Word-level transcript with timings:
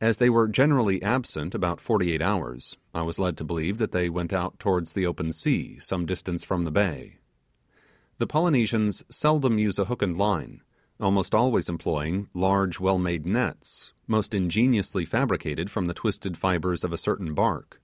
As 0.00 0.18
they 0.18 0.30
were 0.30 0.46
generally 0.46 1.02
absent 1.02 1.52
about 1.52 1.80
forty 1.80 2.12
eight 2.12 2.22
hours, 2.22 2.76
I 2.94 3.02
was 3.02 3.18
led 3.18 3.36
to 3.38 3.44
believe 3.44 3.78
that 3.78 3.90
they 3.90 4.08
went 4.08 4.32
out 4.32 4.56
towards 4.60 4.92
the 4.92 5.04
open 5.04 5.32
sea, 5.32 5.80
some 5.80 6.06
distance 6.06 6.44
from 6.44 6.62
the 6.62 6.70
bay. 6.70 7.18
The 8.18 8.28
Polynesians 8.28 9.04
seldom 9.08 9.58
use 9.58 9.76
a 9.80 9.86
hook 9.86 10.00
and 10.00 10.16
line, 10.16 10.62
almost 11.00 11.34
always 11.34 11.68
employing 11.68 12.28
large 12.34 12.78
well 12.78 12.98
made 12.98 13.26
nets, 13.26 13.92
most 14.06 14.32
ingeniously 14.32 15.04
fabricated 15.04 15.72
from 15.72 15.88
the 15.88 15.92
twisted 15.94 16.36
fibres 16.38 16.84
of 16.84 16.92
a 16.92 16.96
certain 16.96 17.34
bark. 17.34 17.80